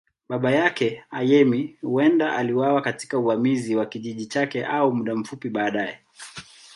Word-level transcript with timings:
Baba 0.29 0.51
yake, 0.51 1.03
Ayemi, 1.11 1.77
huenda 1.81 2.33
aliuawa 2.35 2.81
katika 2.81 3.17
uvamizi 3.17 3.75
wa 3.75 3.85
kijiji 3.85 4.25
chake 4.25 4.65
au 4.65 4.93
muda 4.95 5.15
mfupi 5.15 5.49
baadaye. 5.49 5.99